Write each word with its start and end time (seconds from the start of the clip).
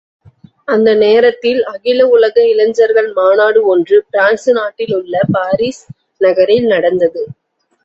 அந்த 0.67 0.93
நேரத்தில், 0.95 1.63
அகில 1.63 2.07
உலக 2.07 2.47
இளைஞர்கள் 2.47 3.13
மாநாடு 3.13 3.65
ஒன்று 3.65 4.05
பிரான்சு 4.09 4.53
நாட்டிலுள்ள 4.53 5.19
பாரிஸ் 5.31 5.83
நகரில் 6.21 6.65
நடந்தது. 6.65 7.23